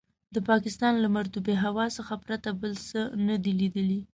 د 0.35 0.37
پاکستان 0.49 0.93
له 1.03 1.07
مرطوبې 1.17 1.55
هوا 1.63 1.85
څخه 1.97 2.13
پرته 2.25 2.49
بل 2.61 2.73
څه 2.89 2.99
نه 3.27 3.35
دي 3.43 3.53
لیدلي. 3.61 4.01